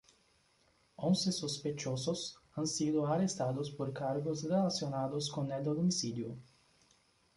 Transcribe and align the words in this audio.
Once 0.97 1.31
sospechosos 1.31 2.35
han 2.55 2.65
sido 2.65 3.05
arrestados 3.05 3.69
por 3.69 3.93
cargos 3.93 4.41
relacionados 4.41 5.29
con 5.29 5.51
el 5.51 5.67
homicidio. 5.67 6.35